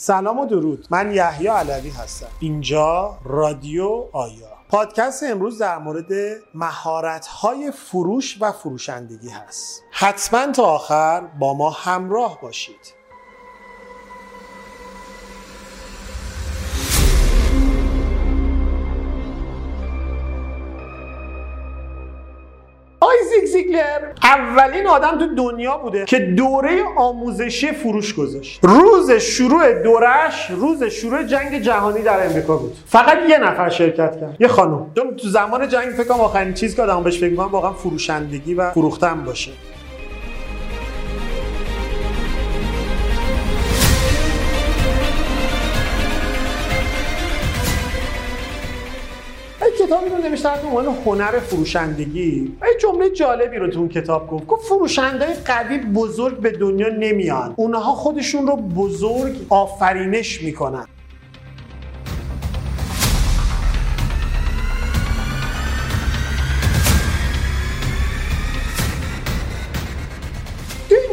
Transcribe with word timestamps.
سلام 0.00 0.38
و 0.38 0.46
درود. 0.46 0.86
من 0.90 1.14
یحیی 1.14 1.46
علوی 1.46 1.90
هستم. 1.90 2.26
اینجا 2.40 3.18
رادیو 3.24 4.04
آیا. 4.12 4.48
پادکست 4.68 5.22
امروز 5.22 5.58
در 5.58 5.78
مورد 5.78 6.12
مهارت‌های 6.54 7.70
فروش 7.70 8.42
و 8.42 8.52
فروشندگی 8.52 9.28
هست. 9.28 9.82
حتما 9.90 10.52
تا 10.52 10.64
آخر 10.64 11.20
با 11.20 11.54
ما 11.54 11.70
همراه 11.70 12.40
باشید. 12.40 12.97
زیگلر 23.52 24.00
اولین 24.22 24.86
آدم 24.86 25.18
تو 25.18 25.34
دنیا 25.34 25.78
بوده 25.78 26.04
که 26.04 26.18
دوره 26.18 26.84
آموزشی 26.96 27.72
فروش 27.72 28.14
گذاشت. 28.14 28.60
روز 28.62 29.10
شروع 29.10 29.72
دورش 29.82 30.50
روز 30.50 30.84
شروع 30.84 31.22
جنگ 31.22 31.58
جهانی 31.58 32.02
در 32.02 32.26
امریکا 32.26 32.56
بود. 32.56 32.76
فقط 32.86 33.18
یه 33.28 33.38
نفر 33.38 33.68
شرکت 33.68 34.20
کرد. 34.20 34.36
یه 34.40 34.48
خانم. 34.48 34.86
تو 34.94 35.28
زمان 35.28 35.68
جنگ 35.68 35.88
فکر 35.88 36.04
کنم 36.04 36.20
آخرین 36.20 36.54
چیز 36.54 36.76
که 36.76 36.82
آدم 36.82 37.02
بهش 37.02 37.18
فکر 37.18 37.30
می‌کنم 37.30 37.48
واقعا 37.48 37.72
فروشندگی 37.72 38.54
و 38.54 38.70
فروختن 38.70 39.24
باشه. 39.24 39.50
کتابی 49.88 50.10
رو 50.10 50.18
نوشته 50.18 50.48
از 50.48 50.64
عنوان 50.64 50.86
هنر 51.06 51.38
فروشندگی. 51.38 52.56
و 52.60 52.66
یه 52.66 52.72
جمله 52.80 53.10
جالبی 53.10 53.56
رو 53.56 53.70
تو 53.70 53.78
اون 53.78 53.88
کتاب 53.88 54.28
گفت. 54.30 54.46
گفت 54.46 54.66
فروشنده 54.66 55.26
قوی 55.44 55.78
بزرگ 55.78 56.38
به 56.38 56.50
دنیا 56.50 56.88
نمیان. 56.88 57.54
اونها 57.56 57.94
خودشون 57.94 58.46
رو 58.46 58.56
بزرگ 58.56 59.36
آفرینش 59.48 60.42
می‌کنن. 60.42 60.86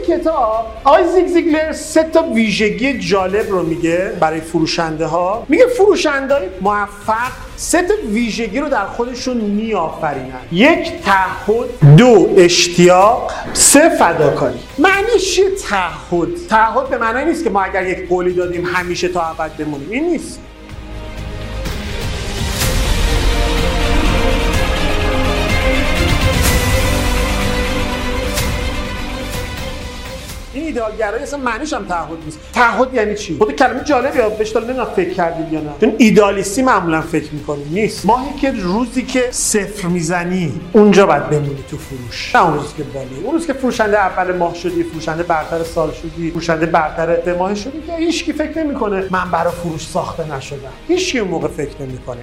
کتاب 0.07 0.65
آیزیک 0.83 1.27
زیگلر 1.27 1.71
سه 1.71 2.03
تا 2.03 2.23
ویژگی 2.23 2.99
جالب 2.99 3.49
رو 3.49 3.63
میگه 3.63 4.13
برای 4.19 4.41
فروشنده 4.41 5.05
ها 5.05 5.45
میگه 5.49 5.67
فروشنده 5.67 6.49
موفق 6.61 7.31
سه 7.57 7.81
تا 7.81 7.93
ویژگی 8.09 8.59
رو 8.59 8.69
در 8.69 8.85
خودشون 8.85 9.37
میآفرینن. 9.37 10.39
یک 10.51 11.01
تعهد. 11.01 11.95
دو 11.97 12.33
اشتیاق. 12.37 13.31
سه 13.53 13.89
فداکاری. 13.89 14.59
معنیش 14.77 15.35
چیه 15.35 15.49
تعهد؟ 15.49 16.27
تعهد 16.49 16.89
به 16.89 16.97
معنی 16.97 17.25
نیست 17.25 17.43
که 17.43 17.49
ما 17.49 17.61
اگر 17.63 17.87
یک 17.87 18.09
قولی 18.09 18.33
دادیم 18.33 18.65
همیشه 18.65 19.07
تا 19.07 19.21
ابد 19.21 19.51
بمونیم. 19.57 19.89
این 19.91 20.03
نیست. 20.03 20.39
ایدئالگرایی 30.75 31.23
اصلا 31.23 31.39
معنیش 31.39 31.73
هم 31.73 31.85
تعهد 31.85 32.17
نیست. 32.25 32.39
تعهد 32.53 32.93
یعنی 32.93 33.15
چی؟ 33.15 33.37
خود 33.37 33.55
کلمه 33.55 33.83
جالبی 33.83 34.19
ها 34.19 34.29
بهش 34.29 34.55
نمی‌دونم 34.55 34.87
فکر 34.95 35.13
کردید 35.13 35.53
یا 35.53 35.59
نه. 35.59 35.69
چون 35.81 35.95
ایدالیستی 35.97 36.61
معمولا 36.61 37.01
فکر 37.01 37.33
می‌کنیم. 37.33 37.67
نیست. 37.71 38.05
ماهی 38.05 38.39
که 38.41 38.51
روزی 38.51 39.01
که 39.01 39.27
صفر 39.31 39.87
می‌زنی 39.87 40.61
اونجا 40.73 41.05
باید 41.05 41.29
بمونی 41.29 41.63
تو 41.69 41.77
فروش. 41.77 42.35
نه 42.35 42.45
اون 42.45 42.53
روزی 42.53 42.73
که 42.77 42.83
بالی. 42.83 43.21
اون 43.23 43.33
روز 43.33 43.47
که 43.47 43.53
فروشنده 43.53 43.99
اول 43.99 44.37
ماه 44.37 44.55
شدی 44.55 44.83
فروشنده 44.83 45.23
برتر 45.23 45.63
سال 45.63 45.91
شدی 45.91 46.31
فروشنده 46.31 46.65
برتر 46.65 47.15
به 47.15 47.33
ماه 47.33 47.55
شدی 47.55 47.81
که 47.87 47.95
هیچ 47.97 48.25
کی 48.25 48.33
فکر 48.33 48.63
نمی‌کنه 48.63 49.07
من 49.09 49.31
برای 49.31 49.53
فروش 49.53 49.87
ساخته 49.87 50.35
نشدم. 50.35 50.59
هیچ 50.87 51.15
اون 51.15 51.27
موقع 51.27 51.47
فکر 51.47 51.81
نمی‌کنه. 51.81 52.21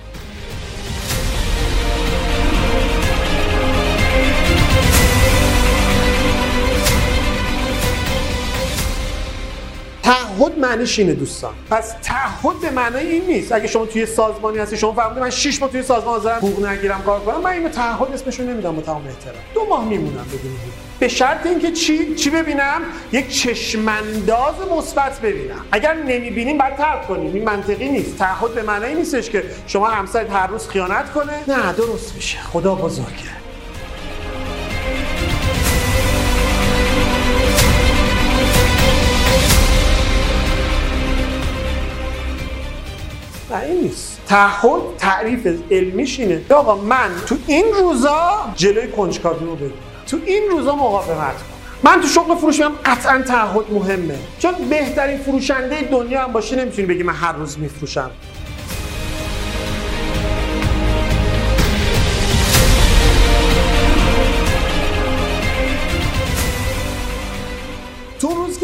تعهد 10.43 10.59
معنیش 10.59 10.99
اینه 10.99 11.15
دوستان. 11.15 11.53
پس 11.71 11.95
تعهد 12.03 12.61
به 12.61 12.71
معنای 12.71 13.07
این 13.07 13.27
نیست. 13.27 13.53
اگه 13.53 13.67
شما 13.67 13.87
توی 13.87 14.07
سازمانی 14.07 14.59
هستی 14.59 14.77
شما 14.77 14.93
فهمیدید 14.93 15.23
من 15.23 15.31
6 15.31 15.61
ماه 15.61 15.71
توی 15.71 15.83
سازمان 15.83 16.15
حاضرم 16.15 16.37
حقوق 16.37 16.67
نگیرم 16.67 17.03
کار 17.03 17.21
کنم 17.21 17.41
من 17.41 17.51
اینو 17.51 17.69
تعهد 17.69 18.13
اسمشو 18.15 18.43
نمیدم 18.43 18.77
با 18.77 18.83
تمام 18.83 19.07
احترام. 19.07 19.43
دو 19.55 19.67
ماه 19.69 19.85
میمونم 19.85 20.25
بدون 20.25 20.53
به 20.99 21.09
شرط 21.09 21.47
اینکه 21.47 21.73
چی؟ 21.73 22.15
چی 22.15 22.31
ببینم؟ 22.31 22.81
یک 23.13 23.29
چشمانداز 23.29 24.55
مثبت 24.77 25.21
ببینم. 25.21 25.65
اگر 25.73 25.95
نمی‌بینیم 25.95 26.59
بعد 26.59 26.77
ترک 26.77 27.09
کنیم. 27.09 27.35
این 27.35 27.45
منطقی 27.45 27.89
نیست. 27.89 28.19
تعهد 28.19 28.55
به 28.55 28.63
معنای 28.63 28.95
نیستش 28.95 29.31
که 29.31 29.45
شما 29.67 29.87
همسرت 29.87 30.31
هر 30.31 30.47
روز 30.47 30.69
خیانت 30.69 31.13
کنه. 31.13 31.33
نه 31.49 31.73
درست 31.73 32.15
میشه. 32.15 32.39
خدا 32.39 32.75
بزرگه. 32.75 33.42
این 43.55 43.81
نیست. 43.81 44.21
تعهد 44.27 44.81
تعریف 44.99 45.47
علمیش 45.71 46.21
اینه. 46.21 46.41
آقا 46.51 46.77
من 46.77 47.11
تو 47.27 47.37
این 47.47 47.65
روزا 47.81 48.53
جلوی 48.57 48.89
کنجکاوی 48.89 49.47
رو 49.47 49.55
بگیرم 49.57 49.73
تو 50.07 50.19
این 50.27 50.43
روزا 50.51 50.77
مقاومت 50.77 51.35
من 51.83 52.01
تو 52.01 52.09
شغل 52.09 52.35
فروش 52.35 52.59
میام 52.59 52.73
قطعا 52.85 53.23
تعهد 53.23 53.73
مهمه. 53.73 54.19
چون 54.39 54.53
بهترین 54.71 55.19
فروشنده 55.19 55.83
دنیا 55.83 56.25
هم 56.25 56.33
باشه 56.33 56.57
نمی‌تونی 56.57 56.87
بگی 56.87 57.03
من 57.03 57.15
هر 57.15 57.33
روز 57.33 57.59
میفروشم. 57.59 58.11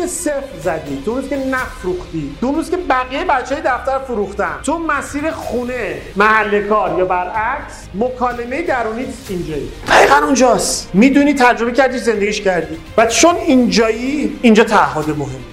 صفر 0.08 0.58
زدی. 0.64 1.02
تو 1.04 1.14
روز 1.14 1.28
که 1.28 1.36
نفروختی. 1.36 2.36
تو 2.40 2.52
روز 2.52 2.70
که 2.70 2.76
بقیه 2.76 3.24
بچه 3.24 3.54
های 3.54 3.64
دفتر 3.64 3.98
فروختن. 3.98 4.54
تو 4.62 4.78
مسیر 4.78 5.30
خونه 5.30 5.96
محل 6.16 6.68
کار 6.68 6.98
یا 6.98 7.04
برعکس 7.04 7.74
مکالمه 7.94 8.62
درونی 8.62 9.06
اینجایی. 9.28 9.68
دقیقا 9.88 10.16
اونجاست. 10.16 10.90
می‌دونی 10.94 11.34
تجربه 11.34 11.72
کردی 11.72 11.98
زندگیش 11.98 12.40
کردی. 12.40 12.76
و 12.96 13.06
چون 13.06 13.36
اینجایی 13.36 14.38
اینجا 14.42 14.64
تعهد 14.64 15.10
مهمه. 15.10 15.47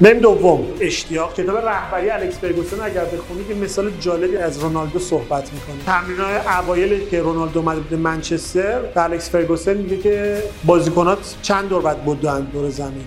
بریم 0.00 0.18
دوم. 0.18 0.66
اشتیاق. 0.80 1.34
کتاب 1.34 1.56
رهبری 1.56 2.10
الکس 2.10 2.38
فرگوسن 2.38 2.80
اگر 2.80 3.04
بخونید 3.04 3.50
یه 3.50 3.56
مثال 3.56 3.90
جالبی 4.00 4.36
از 4.36 4.58
رونالدو 4.58 4.98
صحبت 4.98 5.50
می‌کنه. 5.52 5.84
تمرینای 5.86 6.36
اوایل 6.36 7.08
که 7.08 7.20
رونالدو 7.20 7.60
اومده 7.60 7.80
بود 7.80 7.98
منچستر 7.98 8.80
الکس 8.96 9.30
فرگوسن 9.30 9.74
میگه 9.74 9.96
که 9.96 10.42
بازیکنات 10.64 11.34
چند 11.42 11.68
دور 11.68 11.82
بعد 11.82 12.04
بدون 12.04 12.40
دور 12.40 12.70
زمین. 12.70 13.04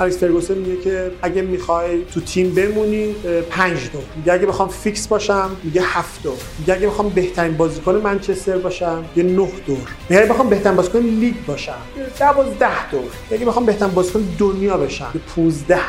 الکس 0.00 0.18
فرگوسن 0.18 0.54
میگه 0.54 0.82
که 0.82 1.10
اگه 1.22 1.42
می‌خوای 1.42 2.04
تو 2.14 2.20
تیم 2.20 2.54
بمونی 2.54 3.14
پنج 3.50 3.78
دور 3.92 4.02
میگه 4.16 4.32
اگه 4.32 4.46
بخوام 4.46 4.68
فیکس 4.68 5.06
باشم 5.08 5.50
میگه 5.62 5.82
هفت 5.84 6.22
دور 6.22 6.36
میگه 6.58 6.74
اگه 6.74 6.86
بخوام 6.86 7.08
بهترین 7.08 7.56
بازیکن 7.56 7.94
منچستر 7.94 8.58
باشم 8.58 9.04
یه 9.16 9.22
نه 9.22 9.48
دور. 9.66 9.78
میگه 10.08 10.22
اگه 10.22 10.30
بخوام 10.32 10.48
بهترین 10.48 10.76
بازیکن 10.76 10.98
لیگ 10.98 11.34
باشم 11.46 11.74
دوازده 12.18 12.90
دور. 12.90 13.10
اگه 13.32 13.46
بخوام 13.46 13.66
بهترین 13.66 13.94
بازیکن 13.94 14.28
دنیا 14.38 14.76
بشم 14.76 15.10
یه 15.14 15.20
15 15.36 15.76
دور. 15.76 15.84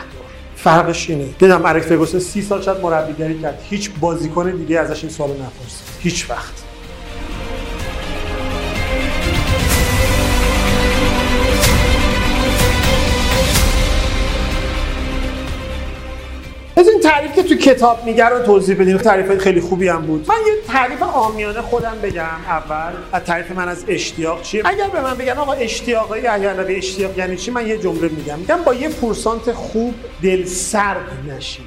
فرقش 0.55 1.09
اینه. 1.09 1.25
دیدم 1.39 1.61
الکس 1.65 1.85
فرگوسن 1.85 2.19
سی 2.19 2.41
سال 2.41 2.61
شاید 2.61 2.77
مربیگری 2.81 3.39
کرد. 3.39 3.59
هیچ 3.69 3.91
بازیکن 3.99 4.51
دیگه 4.51 4.79
ازش 4.79 5.03
این 5.03 5.11
سوالو 5.13 5.33
نپرسید 5.33 5.87
هیچ 5.99 6.29
وقت. 6.29 6.64
از 16.77 16.87
این 16.87 16.99
تعریف 16.99 17.35
که 17.35 17.43
تو 17.43 17.55
کتاب 17.55 18.05
میگه 18.05 18.25
رو 18.25 18.45
توضیح 18.45 18.75
بدیم 18.81 18.97
تعریف 18.97 19.37
خیلی 19.37 19.61
خوبی 19.61 19.87
هم 19.87 20.01
بود. 20.01 20.25
من 20.29 20.35
یه 20.47 20.53
تعریف 20.67 21.03
آمیانه 21.03 21.61
خودم 21.61 21.97
بگم 22.03 22.23
اول. 22.47 22.93
از 23.13 23.23
تعریف 23.23 23.51
من 23.51 23.69
از 23.69 23.85
اشتیاق 23.87 24.41
چیه؟ 24.41 24.61
اگر 24.65 24.87
به 24.87 25.01
من 25.01 25.13
بگن 25.13 25.37
آقا 25.37 25.53
اشتیاق 25.53 26.17
یا 26.17 26.53
به 26.53 26.77
اشتیاق 26.77 27.17
یعنی 27.17 27.37
چی؟ 27.37 27.51
من 27.51 27.67
یه 27.67 27.77
جمله 27.77 28.07
میگم. 28.07 28.39
میگم 28.39 28.63
با 28.65 28.73
یه 28.73 28.89
پورسانت 28.89 29.51
خوب 29.51 29.93
دل 30.21 30.45
سرد 30.45 31.11
نشی 31.29 31.63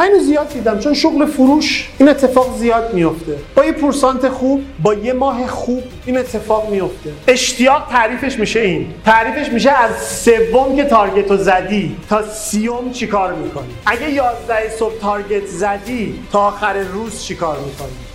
من 0.00 0.18
زیاد 0.18 0.52
دیدم 0.52 0.78
چون 0.78 0.94
شغل 0.94 1.26
فروش 1.26 1.88
این 1.98 2.08
اتفاق 2.08 2.58
زیاد 2.58 2.94
میفته 2.94 3.36
با 3.54 3.64
یه 3.64 3.72
پورسانت 3.72 4.28
خوب 4.28 4.62
با 4.82 4.94
یه 4.94 5.12
ماه 5.12 5.46
خوب 5.46 5.82
این 6.06 6.18
اتفاق 6.18 6.70
میفته 6.70 7.12
اشتیاق 7.28 7.88
تعریفش 7.90 8.38
میشه 8.38 8.60
این. 8.60 8.86
تعریفش 9.04 9.52
میشه 9.52 9.70
از 9.70 9.90
سوم 10.02 10.76
که 10.76 10.84
تارگت 10.84 11.30
رو 11.30 11.36
زدی 11.36 11.96
تا 12.08 12.28
سیوم 12.28 12.90
چیکار 12.90 13.32
می‌کنی؟ 13.34 13.68
اگه 13.86 14.10
11 14.10 14.70
صبح 14.78 14.98
تارگت 15.00 15.46
زدی 15.46 16.20
تا 16.32 16.40
آخر 16.40 16.74
روز 16.78 17.22
چیکار 17.22 17.58
می‌کنی؟ 17.58 18.09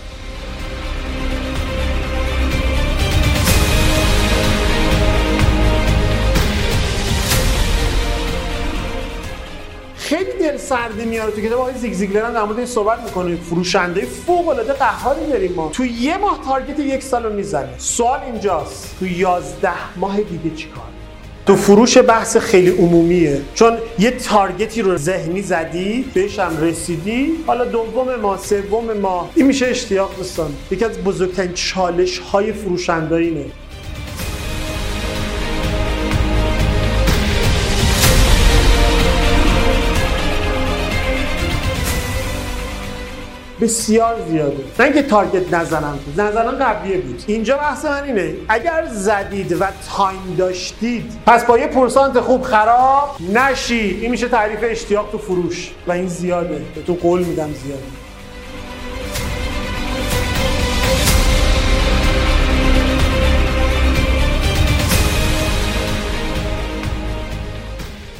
خیلی 10.06 10.32
دل 10.40 10.58
سردی 10.58 11.06
میاره 11.06 11.32
تو 11.32 11.42
کتاب. 11.42 11.60
آقای 11.60 11.74
زیگ 11.74 11.94
زیگلر 11.94 12.26
هم 12.26 12.54
در 12.54 12.66
صحبت 12.66 13.00
می‌کنه. 13.04 13.36
فروشنده 13.36 14.06
فوق 14.06 14.48
العاده 14.48 14.74
قهاری 14.74 15.28
داریم 15.28 15.54
ما. 15.54 15.70
تو 15.70 15.86
یه 15.86 16.18
ماه 16.18 16.40
تارگت 16.48 16.80
یک 16.80 17.04
سال 17.04 17.24
رو 17.24 17.34
می‌زنه. 17.34 17.70
سوال 17.78 18.20
اینجاست. 18.20 18.96
تو 19.00 19.06
11 19.06 19.72
ماه 19.96 20.22
دیگه 20.22 20.56
چیکار؟ 20.56 20.84
تو 21.46 21.56
فروش 21.56 21.98
بحث 21.98 22.38
خیلی 22.38 22.70
عمومیه. 22.70 23.42
چون 23.54 23.78
یه 24.00 24.12
تارگتی 24.12 24.82
رو 24.82 24.98
ذهنی 24.98 25.42
زدی 25.42 26.06
بهش 26.14 26.40
هم 26.40 26.62
رسیدی. 26.62 27.32
حالا 27.48 27.66
دوم 27.66 28.16
ما 28.16 28.38
سوم 28.38 28.94
ما 28.94 29.30
این 29.36 29.48
میشه 29.48 29.66
اشتیاق 29.66 30.18
دوستان. 30.18 30.54
یکی 30.72 30.86
از 30.86 30.98
بزرگترین 30.98 31.54
چالش 31.54 32.20
های 32.20 32.54
فروشنده 32.54 33.16
اینه. 33.16 33.46
بسیار 43.62 44.16
زیاده. 44.30 44.64
نه 44.80 44.86
اینکه 44.86 45.04
تارگت 45.04 45.54
نزنم 45.54 46.00
نزنم 46.18 46.52
قبلیه 46.52 46.98
بود. 46.98 47.24
اینجا 47.28 47.58
بحث 47.58 47.86
من 47.86 48.04
اینه. 48.04 48.34
اگر 48.48 48.88
زدید 48.92 49.62
و 49.62 49.66
تایم 49.96 50.36
داشتید 50.38 51.14
پس 51.26 51.46
با 51.46 51.60
یه 51.60 51.68
پرسانت 51.68 52.20
خوب 52.20 52.42
خراب 52.42 53.16
نشی. 53.34 54.00
این 54.02 54.12
میشه 54.12 54.28
تعریف 54.28 54.60
اشتیاق 54.62 55.10
تو 55.12 55.18
فروش. 55.18 55.72
و 55.88 55.92
این 55.92 56.08
زیاده. 56.08 56.62
به 56.76 56.82
تو 56.82 56.94
قول 56.94 57.24
میدم 57.24 57.54
زیاده. 57.54 57.84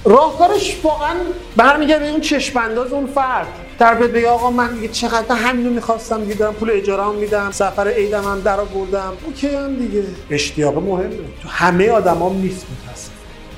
راهکارش 0.06 0.78
واقعا 0.84 1.16
برمیگرده 1.56 2.10
اون 2.10 2.22
چشم 2.22 2.60
انداز 2.60 2.94
اون 2.94 3.08
فرد. 3.08 3.65
در 3.80 3.96
بگه 3.96 4.28
آقا 4.28 4.52
من 4.52 4.74
دیگه 4.74 4.88
چقدر 4.88 5.36
همینو 5.36 5.70
می‌خواستم 5.70 6.22
دیگه 6.22 6.34
دارم 6.36 6.54
پول 6.54 6.72
اجاره 6.72 7.04
هم 7.04 7.16
میدم 7.16 7.52
سفر 7.52 7.88
عیدم 7.88 8.24
هم 8.24 8.42
در 8.42 8.60
آوردم. 8.60 9.14
اوکی 9.26 9.48
هم 9.48 9.76
دیگه. 9.76 10.04
اشتیاق 10.32 10.78
مهمه. 10.78 11.10
تو 11.42 11.50
همه 11.50 11.90
آدما 11.90 12.30
نیست 12.30 12.66
متاسف 12.86 13.10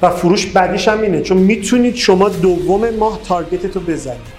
و 0.02 0.10
فروش 0.10 0.46
بعدیش 0.46 0.88
هم 0.88 1.02
اینه 1.02 1.22
چون 1.22 1.38
می‌تونید 1.38 1.96
شما 1.96 2.30
دوم 2.30 2.90
ماه 2.90 3.20
تارگت 3.28 3.76
رو 3.76 3.82
بزنید. 3.82 4.37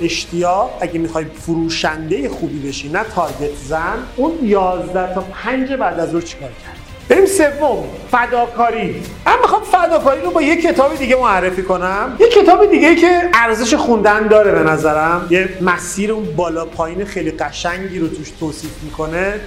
اشتیاق 0.00 0.78
اگه 0.80 0.98
می‌خوای 0.98 1.24
فروشنده 1.24 2.28
خوبی 2.28 2.68
بشی 2.68 2.88
نه 2.88 3.04
تارگت 3.14 3.56
زن. 3.68 3.96
اون 4.16 4.32
11 4.42 5.14
تا 5.14 5.20
5 5.20 5.72
بعد 5.72 6.00
از 6.00 6.14
رو 6.14 6.20
چیکار 6.20 6.48
کرد؟ 6.48 6.76
بریم 7.08 7.26
سوم 7.26 7.84
فداکاری. 8.10 9.02
من 9.26 9.32
می‌خوام 9.42 9.62
فداکاری 9.62 10.20
رو 10.20 10.30
با 10.30 10.42
یه 10.42 10.62
کتاب 10.62 10.96
دیگه 10.96 11.16
معرفی 11.16 11.62
کنم. 11.62 12.16
یه 12.20 12.28
کتاب 12.28 12.70
دیگه 12.70 12.96
که 12.96 13.30
ارزش 13.34 13.74
خوندن 13.74 14.26
داره 14.28 14.52
به 14.52 14.70
نظرم. 14.70 15.26
یه 15.30 15.48
مسیر 15.60 16.12
اون 16.12 16.36
بالا 16.36 16.64
پایین 16.64 17.04
خیلی 17.04 17.30
قشنگی 17.30 17.98
رو 17.98 18.08
توش 18.08 18.30
توصیف 18.40 18.70
می‌کنه. 18.82 19.40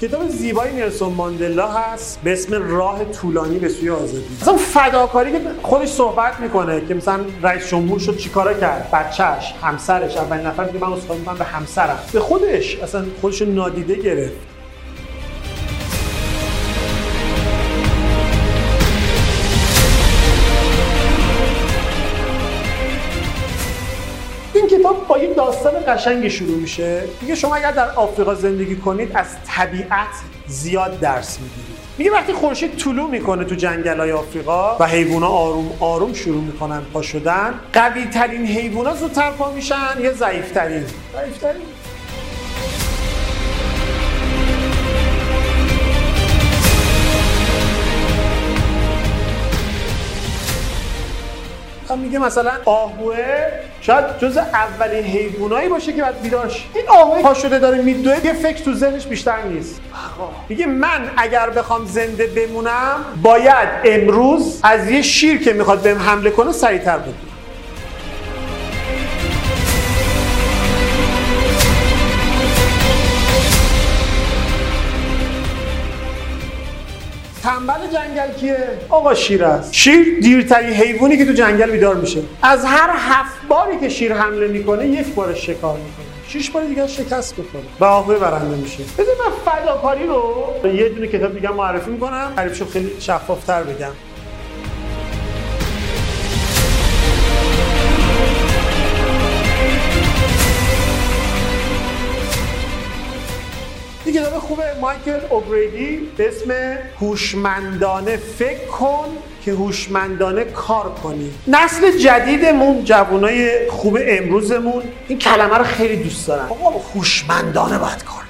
کتاب 0.00 0.28
زیبای 0.28 0.72
نیلسون 0.72 1.12
ماندلا 1.12 1.68
هست. 1.68 2.20
به 2.24 2.32
اسم 2.32 2.76
راه 2.76 3.04
طولانی 3.04 3.58
به 3.58 3.68
سوی 3.68 3.90
آزادی. 3.90 4.24
مثلا 4.40 4.56
فداکاری 4.56 5.32
که 5.32 5.40
خودش 5.62 5.88
صحبت 5.88 6.40
می‌کنه 6.40 6.86
که 6.86 6.94
مثلا 6.94 7.20
رئیس 7.42 7.70
جمهور 7.70 7.98
شد 7.98 8.16
چیکارا 8.16 8.54
کرد؟ 8.54 8.90
بچهش 8.92 9.54
همسرش 9.62 10.16
اول 10.16 10.46
نفر 10.46 10.64
که 10.64 10.78
من 10.78 10.92
اصلا 10.92 11.34
به 11.34 11.44
همسرم. 11.44 11.98
به 12.12 12.20
خودش 12.20 12.78
اصلا 12.78 13.04
خودش 13.20 13.42
نادیده 13.42 13.94
گرفت. 13.94 14.55
قشنگی 25.88 26.30
شروع 26.30 26.56
میشه. 26.58 27.02
میگه 27.22 27.34
شما 27.34 27.54
اگر 27.56 27.70
در 27.70 27.90
آفریقا 27.90 28.34
زندگی 28.34 28.76
کنید 28.76 29.10
از 29.14 29.26
طبیعت 29.46 30.06
زیاد 30.46 31.00
درس 31.00 31.38
می‌گیرید. 31.40 31.76
میگه 31.98 32.10
وقتی 32.10 32.32
خورشید 32.32 32.76
طلوع 32.76 33.10
می‌کنه 33.10 33.44
تو 33.44 33.54
جنگل 33.54 34.00
های 34.00 34.12
آفریقا 34.12 34.76
و 34.80 34.86
حیوونا 34.86 35.26
آروم 35.26 35.72
آروم 35.80 36.14
شروع 36.14 36.42
می‌کنن 36.42 36.82
پا 36.92 37.02
شدن 37.02 37.54
قوی 37.72 38.04
ترین 38.04 38.46
حیوونا 38.46 38.94
زودتر 38.94 39.30
پا 39.30 39.52
میشن 39.52 40.00
یا 40.00 40.12
ضعیف 40.12 40.50
ترین 40.50 40.84
ضعیف 41.14 41.38
ترین 41.38 41.62
میگه 51.94 52.18
مثلا 52.18 52.50
آهوه 52.64 53.16
شاید 53.80 54.18
جز 54.18 54.36
اولین 54.36 55.04
حیوانایی 55.04 55.68
باشه 55.68 55.92
که 55.92 56.02
بعد 56.02 56.22
بیدار 56.22 56.52
این 56.74 56.88
آهوه 56.88 57.22
پا 57.22 57.34
شده 57.34 57.58
داره 57.58 57.82
میدوه 57.82 58.26
یه 58.26 58.32
فکر 58.32 58.64
تو 58.64 58.74
ذهنش 58.74 59.06
بیشتر 59.06 59.42
نیست. 59.42 59.80
میگه 60.48 60.66
من 60.66 61.10
اگر 61.16 61.50
بخوام 61.50 61.84
زنده 61.86 62.26
بمونم 62.26 63.04
باید 63.22 63.68
امروز 63.84 64.60
از 64.62 64.90
یه 64.90 65.02
شیر 65.02 65.42
که 65.42 65.52
می‌خواد 65.52 65.82
بهم 65.82 65.98
حمله 65.98 66.30
کنه 66.30 66.52
سریعتر 66.52 66.98
بدونم 66.98 67.25
تنبل 77.46 77.86
جنگل 77.92 78.32
کیه؟ 78.32 78.68
آقا 78.88 79.14
شیر 79.14 79.44
است. 79.44 79.74
شیر 79.74 80.20
دیرترین 80.20 80.70
حیوانی 80.70 81.16
که 81.16 81.26
تو 81.26 81.32
جنگل 81.32 81.70
بیدار 81.70 81.94
میشه. 81.94 82.20
از 82.42 82.64
هر 82.64 82.90
هفت 82.96 83.36
باری 83.48 83.78
که 83.78 83.88
شیر 83.88 84.14
حمله 84.14 84.48
می‌کنه 84.48 84.86
یک 84.86 85.06
بار 85.14 85.34
شکار 85.34 85.76
می‌کنه. 85.76 86.06
شش 86.28 86.50
بار 86.50 86.64
دیگه 86.64 86.86
شکست 86.86 87.36
بخوره 87.36 87.64
و 87.80 87.84
آهوه 87.84 88.18
برنده 88.18 88.56
میشه. 88.56 88.78
بذار 88.98 89.14
من 89.14 89.52
فداکاری 89.52 90.06
رو 90.06 90.76
یه 90.76 90.88
دونه 90.88 91.06
کتاب 91.06 91.34
دیگه 91.34 91.50
معرفی 91.50 91.90
می‌کنم. 91.90 92.32
تعریفشو 92.36 92.66
خیلی 92.66 92.92
شفافتر 93.00 93.62
بگم. 93.62 93.92
کتاب 104.16 104.38
خوبه. 104.38 104.64
مایکل 104.80 105.20
اوبریدی 105.30 106.08
به 106.16 106.28
اسم 106.28 106.78
هوشمندانه 107.00 108.16
فکر 108.16 108.66
کن 108.66 109.08
که 109.44 109.52
هوشمندانه 109.52 110.44
کار 110.44 110.94
کنی. 111.02 111.34
نسل 111.48 111.98
جدیدمون 111.98 112.84
جوانای 112.84 113.70
خوب 113.70 113.98
امروزمون 114.00 114.82
این 115.08 115.18
کلمه 115.18 115.58
رو 115.58 115.64
خیلی 115.64 115.96
دوست 115.96 116.26
دارن. 116.26 116.44
آقا 116.44 116.80
هوشمندانه 116.94 117.78
باید 117.78 118.04
کار 118.04 118.25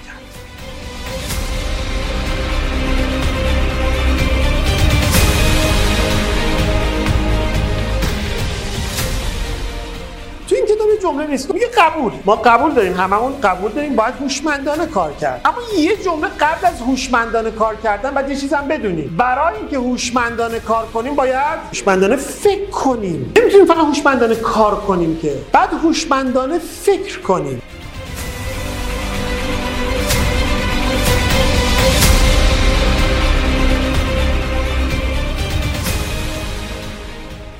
جمله 11.07 11.27
نیست. 11.27 11.55
میگه 11.55 11.67
قبول. 11.79 12.13
ما 12.25 12.37
قبول 12.37 12.71
داریم. 12.73 12.95
هممون 12.95 13.41
قبول 13.43 13.73
داریم. 13.73 13.97
باید 13.97 14.15
هوشمندانه 14.21 14.87
کار 14.87 15.13
کرد. 15.13 15.41
اما 15.45 15.57
یه 15.79 15.97
جمله 15.97 16.29
قبل 16.29 16.67
از 16.67 16.81
هوشمندانه 16.81 17.51
کار 17.51 17.75
کردن 17.75 18.11
بعد 18.11 18.31
یه 18.31 18.37
چیزم 18.37 18.65
بدونیم. 18.71 19.17
برای 19.19 19.57
اینکه 19.57 19.77
هوشمندانه 19.77 20.61
کار 20.61 20.87
کنیم 20.87 21.15
باید 21.15 21.59
هوشمندانه 21.69 22.17
فکر 22.17 22.71
کنیم. 22.71 23.33
نمی‌تونیم 23.39 23.67
فقط 23.67 23.77
هوشمندانه 23.77 24.35
کار 24.35 24.75
کنیم 24.81 25.19
که. 25.23 25.35
بعد 25.53 25.73
هوشمندانه 25.83 26.59
فکر 26.59 27.21
کنیم. 27.21 27.63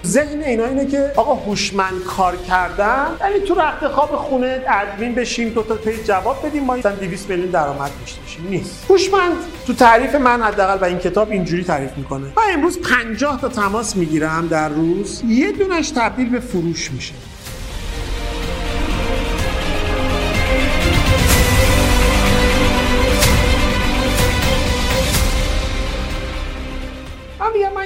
ذهن 0.07 0.43
اینا 0.43 0.65
اینه 0.65 0.87
که 0.87 1.13
آقا 1.17 1.35
هوشمند 1.35 2.05
کار 2.05 2.37
کردن 2.37 3.07
یعنی 3.21 3.41
تو 3.41 3.55
رخت 3.55 3.89
خواب 3.89 4.17
خونه 4.17 4.61
ادمین 4.69 5.15
بشیم 5.15 5.49
دو 5.49 5.63
تا 5.63 5.75
پیج 5.75 6.07
جواب 6.07 6.47
بدیم 6.47 6.65
ما 6.65 6.77
مثلا 6.77 6.93
200 6.93 7.31
میلیون 7.31 7.51
درآمد 7.51 7.91
داشته 8.01 8.21
باشیم. 8.21 8.47
نیست. 8.51 8.87
هوشمند 8.91 9.37
تو 9.67 9.75
تعریف 9.75 10.15
من 10.15 10.43
حداقل 10.43 10.79
و 10.81 10.85
این 10.85 10.99
کتاب 10.99 11.31
اینجوری 11.31 11.65
تعریف 11.65 11.91
می‌کنه. 11.97 12.27
من 12.37 12.43
امروز 12.53 12.79
50 12.81 13.41
تا 13.41 13.49
تماس 13.49 13.97
می‌گیرم 13.97 14.49
در 14.49 14.69
روز 14.69 15.23
یه 15.29 15.53
دونش 15.53 15.91
تبدیل 15.91 16.29
به 16.29 16.41
فروش 16.41 16.91
میشه. 16.91 17.15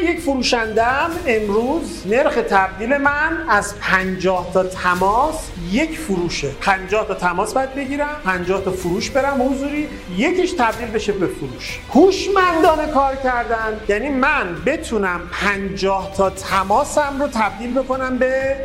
یک 0.02 0.20
فروشندم. 0.20 1.10
امروز 1.26 2.06
نرخ 2.06 2.34
تبدیل 2.34 2.96
من 2.96 3.44
از 3.48 3.78
50 3.80 4.50
تا 4.54 4.64
تماس 4.64 5.48
یک 5.70 5.98
فروشه. 5.98 6.50
50 6.60 7.06
تا 7.08 7.14
تماس 7.14 7.54
باید 7.54 7.74
بگیرم 7.74 8.16
50 8.24 8.64
تا 8.64 8.70
فروش 8.70 9.10
برم 9.10 9.42
حضوری 9.42 9.88
یکیش 10.16 10.52
تبدیل 10.52 10.88
بشه 10.88 11.12
به 11.12 11.26
فروش. 11.26 11.80
هوشمندانه 11.94 12.86
کار 12.92 13.16
کردن. 13.16 13.80
یعنی 13.88 14.08
من 14.08 14.56
بتونم 14.66 15.20
50 15.32 16.14
تا 16.16 16.30
تماسم 16.30 17.16
رو 17.20 17.28
تبدیل 17.28 17.74
بکنم 17.74 18.18
به 18.18 18.56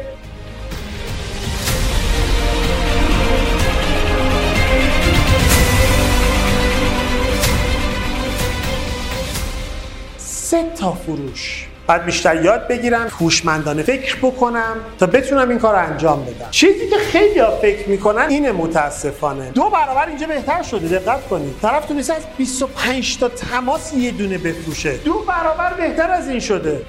سه 10.45 10.63
تا 10.79 10.91
فروش. 10.91 11.67
بعد 11.87 12.05
بیشتر 12.05 12.43
یاد 12.43 12.67
بگیرم 12.67 13.07
هوشمندانه 13.19 13.83
فکر 13.83 14.15
بکنم 14.15 14.75
تا 14.99 15.05
بتونم 15.05 15.49
این 15.49 15.59
کار 15.59 15.75
انجام 15.75 16.25
بدم. 16.25 16.47
چیزی 16.51 16.89
که 16.89 16.95
خیلی 16.97 17.39
ها 17.39 17.51
فکر 17.51 17.89
می‌کنن 17.89 18.25
اینه 18.29 18.51
متاسفانه. 18.51 19.49
دو 19.49 19.69
برابر 19.69 20.07
اینجا 20.07 20.27
بهتر 20.27 20.63
شده 20.63 20.99
دقت 20.99 21.27
کنید. 21.27 21.55
طرف 21.61 21.85
تونسته 21.85 22.13
از 22.13 22.21
25 22.37 23.17
تا 23.17 23.29
تماس 23.29 23.93
یه 23.93 24.11
دونه 24.11 24.37
بفروشه. 24.37 24.97
دو 24.97 25.13
برابر 25.13 25.73
بهتر 25.73 26.11
از 26.11 26.29
این 26.29 26.39
شده. 26.39 26.81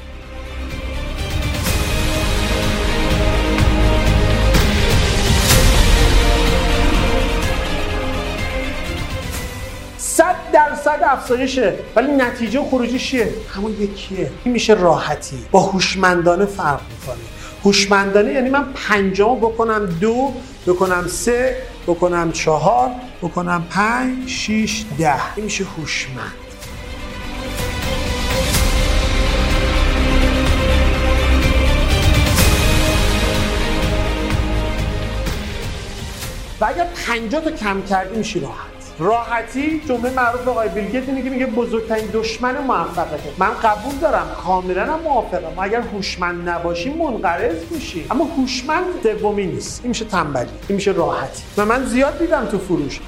درصد 10.56 11.00
افزایشه 11.06 11.74
ولی 11.96 12.12
نتیجه 12.12 12.62
خروجی 12.62 12.98
چیه؟ 12.98 13.34
همون 13.54 13.72
یکیه. 13.72 14.30
این 14.44 14.52
میشه 14.54 14.74
راحتی. 14.74 15.36
با 15.50 15.60
هوشمندانه 15.60 16.44
فرق 16.44 16.80
می‌کنه. 16.90 17.24
هوشمندانه 17.64 18.32
یعنی 18.32 18.50
من 18.50 18.64
پنجام 18.88 19.38
بکنم 19.38 19.86
دو 20.00 20.32
بکنم 20.66 21.06
سه 21.06 21.56
بکنم 21.86 22.32
چهار 22.32 22.90
بکنم 23.22 23.66
پنج 23.70 24.28
شیش 24.28 24.84
ده. 24.98 25.34
این 25.36 25.44
میشه 25.44 25.64
هوشمند. 25.64 26.32
و 36.60 36.64
اگر 36.64 36.86
50 37.06 37.44
تا 37.44 37.50
کم 37.50 37.82
کردی 37.82 38.16
میشی 38.16 38.40
راحت. 38.40 38.75
راحتی 38.98 39.82
جمله 39.88 40.10
معروف 40.10 40.48
آقای 40.48 40.68
بیلگیت 40.68 41.08
اینه 41.08 41.22
که 41.22 41.30
میگه 41.30 41.46
بزرگترین 41.46 42.06
دشمن 42.12 42.58
موفقیته. 42.58 43.30
من 43.38 43.50
قبول 43.62 43.94
دارم 44.00 44.26
کاملا 44.44 44.96
موافقم. 44.96 45.58
اگر 45.58 45.80
هوشمند 45.80 46.48
نباشیم 46.48 46.96
منقرض 46.96 47.56
میشیم. 47.70 48.06
اما 48.10 48.24
هوشمند 48.24 49.02
دومی 49.02 49.46
نیست. 49.46 49.80
این 49.82 49.88
میشه 49.88 50.04
تنبلی. 50.04 50.48
این 50.68 50.76
میشه 50.76 50.92
راحتی. 50.92 51.42
و 51.56 51.64
من 51.64 51.84
زیاد 51.84 52.18
دیدم 52.18 52.46
تو 52.46 52.58
فروش. 52.58 53.00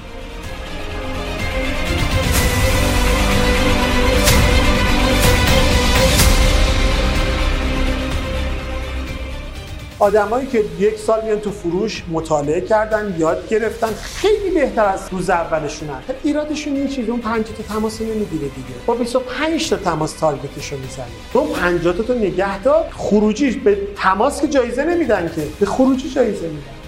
آدمایی 9.99 10.47
که 10.47 10.63
یک 10.79 10.97
سال 10.97 11.25
میان 11.25 11.39
تو 11.39 11.51
فروش 11.51 12.03
مطالعه 12.11 12.61
کردن 12.61 13.15
یاد 13.17 13.49
گرفتن 13.49 13.87
خیلی 14.01 14.49
بهتر 14.49 14.85
از 14.85 14.99
روز 15.11 15.29
اولشونن. 15.29 15.99
ایرادشون 16.23 16.75
یه 16.75 16.87
چیزی 16.87 17.11
اون 17.11 17.19
50 17.19 17.43
تا 17.43 17.73
تماس 17.73 18.01
نمی‌گیره 18.01 18.25
دیگه. 18.41 18.75
با 18.85 18.93
25 18.93 19.69
تا 19.69 19.75
تماس 19.75 20.13
تارگتشو 20.13 20.75
می‌زنه. 20.77 21.05
اون 21.33 21.53
50 21.53 21.93
تا 22.07 22.13
نگه 22.13 22.61
دار 22.61 22.85
خروجی 22.97 23.51
به 23.51 23.77
تماس 23.95 24.41
که 24.41 24.47
جایزه 24.47 24.83
نمیدن 24.83 25.31
که. 25.35 25.41
به 25.59 25.65
خروجی 25.65 26.09
جایزه 26.09 26.47
میدن. 26.47 26.78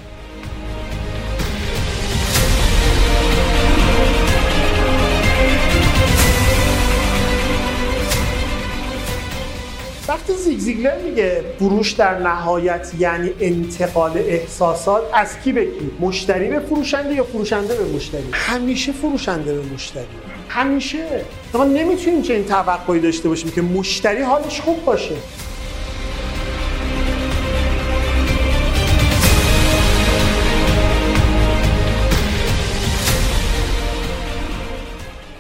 زیگ 10.42 10.60
زیگلر 10.60 10.98
میگه 10.98 11.44
فروش 11.60 11.92
در 11.92 12.20
نهایت 12.20 12.92
یعنی 13.00 13.32
انتقال 13.40 14.18
احساسات 14.18 15.04
از 15.14 15.40
کی 15.44 15.52
به 15.52 15.66
کی؟ 15.66 15.92
مشتری 16.00 16.50
به 16.50 16.60
فروشنده 16.60 17.14
یا 17.14 17.24
فروشنده 17.24 17.76
به 17.76 17.84
مشتری؟ 17.96 18.24
همیشه 18.32 18.92
فروشنده 18.92 19.54
به 19.54 19.74
مشتری. 19.74 20.04
همیشه. 20.50 21.06
ما 21.54 21.64
نمی‌تونیم 21.64 22.22
چه 22.22 22.34
این 22.34 22.46
توقعی 22.46 23.00
داشته 23.00 23.30
باشیم 23.30 23.52
که 23.52 23.62
مشتری 23.62 24.22
حالش 24.22 24.62
خوب 24.62 24.86
باشه. 24.86 25.16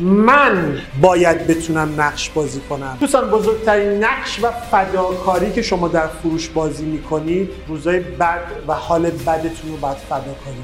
من 0.01 0.81
باید 1.01 1.47
بتونم 1.47 1.93
نقش 1.97 2.29
بازی 2.29 2.59
کنم. 2.69 2.97
دوستان 2.99 3.29
بزرگترین 3.29 4.03
نقش 4.03 4.39
و 4.43 4.51
فداکاری 4.51 5.51
که 5.51 5.61
شما 5.61 5.87
در 5.87 6.07
فروش 6.07 6.49
بازی 6.49 6.85
می‌کنید 6.85 7.49
روزای 7.67 7.99
بد 7.99 8.41
و 8.67 8.73
حال 8.73 9.09
بدتون 9.09 9.71
رو 9.71 9.77
باید 9.77 9.97
فداکاری 9.97 10.63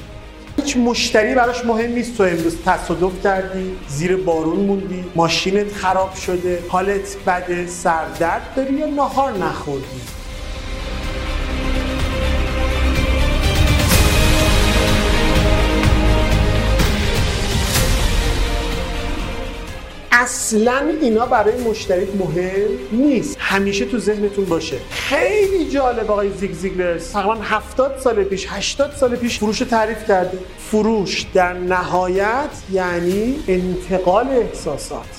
هیچ 0.58 0.78
مشتری 0.78 1.36
براش 1.36 1.66
مهم 1.66 1.92
نیست. 1.92 2.18
تو 2.18 2.24
امروز 2.24 2.58
تصادف 2.66 3.24
کردی 3.24 3.76
زیر 3.88 4.18
بارون 4.18 4.60
موندی 4.60 5.04
ماشینت 5.16 5.74
خراب 5.74 6.16
شده 6.16 6.64
حالت 6.70 7.18
بده 7.28 7.68
سردرد 7.68 8.54
داری 8.56 8.74
یا 8.74 8.86
نهار 8.86 9.32
نخوردی؟ 9.32 10.02
اصلا 20.28 20.94
اینا 21.02 21.26
برای 21.26 21.64
مشتری 21.64 22.08
مهم 22.20 22.68
نیست. 22.92 23.38
همیشه 23.40 23.86
تو 23.86 23.98
ذهنتون 23.98 24.46
باشه. 24.46 24.78
خیلی 24.90 25.70
جالب 25.70 26.12
آقای 26.12 26.32
زیگ 26.32 26.54
زیگلر 26.54 26.98
تقریبا 26.98 27.36
70 27.44 27.98
سال 28.04 28.24
پیش 28.24 28.48
80 28.50 28.92
سال 28.96 29.16
پیش 29.16 29.40
فروش 29.40 29.60
تعریف 29.60 30.08
کرده. 30.08 30.38
فروش 30.72 31.26
در 31.34 31.54
نهایت 31.54 32.50
یعنی 32.72 33.40
انتقال 33.48 34.28
احساسات. 34.28 35.17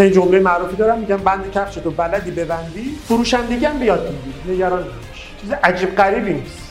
این 0.00 0.12
جمله 0.12 0.40
معروفی 0.40 0.76
دارم 0.76 0.98
میگم 0.98 1.16
بند 1.16 1.52
کفش 1.52 1.74
تو 1.74 1.90
بلدی 1.90 2.30
ببندی 2.30 2.98
فروشندگی 3.08 3.64
هم 3.64 3.78
بیاد 3.78 4.12
می‌گیری 4.12 4.56
نگران 4.56 4.80
نباش. 4.80 5.34
چیز 5.40 5.52
عجیب 5.52 5.96
غریبی 5.96 6.32
نیست. 6.32 6.70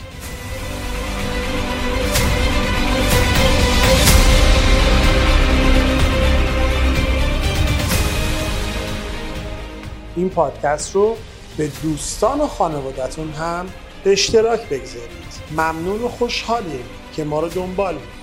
این 10.16 10.30
پادکست 10.30 10.96
رو 10.96 11.18
به 11.58 11.70
دوستان 11.84 12.42
و 12.42 12.48
خانوادتون 12.48 13.32
هم 13.32 13.66
به 14.04 14.12
اشتراک 14.12 14.60
بگذارید. 14.70 15.10
ممنون 15.52 16.02
و 16.02 16.08
خوشحالیم 16.08 16.86
که 17.14 17.24
ما 17.24 17.40
رو 17.40 17.50
دنبال 17.50 17.94
می‌کنید. 17.94 18.19